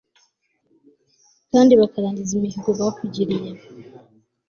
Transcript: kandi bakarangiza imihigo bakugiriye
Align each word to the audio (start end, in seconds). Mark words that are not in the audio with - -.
kandi 1.51 1.71
bakarangiza 1.81 2.31
imihigo 2.37 2.69
bakugiriye 2.79 3.51